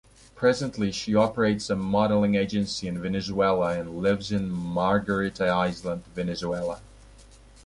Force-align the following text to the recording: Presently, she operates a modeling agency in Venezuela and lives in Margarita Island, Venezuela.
Presently, 0.33 0.91
she 0.91 1.13
operates 1.13 1.69
a 1.69 1.75
modeling 1.75 2.33
agency 2.33 2.87
in 2.87 2.99
Venezuela 3.03 3.77
and 3.79 3.99
lives 3.99 4.31
in 4.31 4.49
Margarita 4.49 5.45
Island, 5.45 6.05
Venezuela. 6.15 6.81